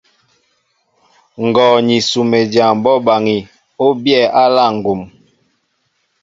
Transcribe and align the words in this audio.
Ngɔ 1.45 1.65
ni 1.87 1.97
Sumedyaŋ 2.09 2.71
bɔ́ 2.83 2.95
baŋí, 3.05 3.37
ó 3.85 3.87
bíy 4.03 4.21
á 4.27 4.41
aláá 4.47 4.71
ŋgum. 4.77 5.01